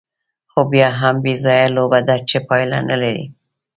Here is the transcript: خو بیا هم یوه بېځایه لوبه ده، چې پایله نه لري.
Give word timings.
خو 0.51 0.61
بیا 0.71 0.87
هم 0.99 1.15
یوه 1.17 1.23
بېځایه 1.23 1.67
لوبه 1.75 1.99
ده، 2.07 2.15
چې 2.29 2.37
پایله 2.47 2.79
نه 2.89 2.95
لري. 3.01 3.25